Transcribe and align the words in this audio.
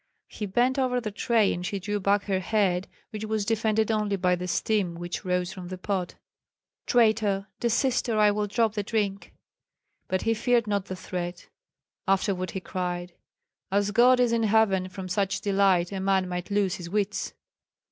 He 0.29 0.47
bent 0.47 0.79
over 0.79 0.99
the 0.99 1.11
tray, 1.11 1.53
and 1.53 1.63
she 1.63 1.77
drew 1.79 1.99
back 1.99 2.23
her 2.23 2.39
head, 2.39 2.87
which 3.11 3.23
was 3.25 3.45
defended 3.45 3.91
only 3.91 4.15
by 4.15 4.35
the 4.35 4.47
steam 4.47 4.95
which 4.95 5.23
rose 5.23 5.53
from 5.53 5.67
the 5.67 5.77
pot. 5.77 6.15
"Traitor! 6.87 7.45
desist, 7.59 8.09
or 8.09 8.17
I 8.17 8.31
will 8.31 8.47
drop 8.47 8.73
the 8.73 8.81
drink." 8.81 9.31
But 10.07 10.23
he 10.23 10.33
feared 10.33 10.65
not 10.65 10.85
the 10.85 10.95
threat; 10.95 11.49
afterward 12.07 12.49
he 12.49 12.59
cried, 12.59 13.13
"As 13.71 13.91
God 13.91 14.19
is 14.19 14.31
in 14.31 14.41
heaven, 14.41 14.89
from 14.89 15.07
such 15.07 15.39
delight 15.41 15.91
a 15.91 15.99
man 15.99 16.27
might 16.27 16.49
lose 16.49 16.77
his 16.77 16.89
wits!" 16.89 17.35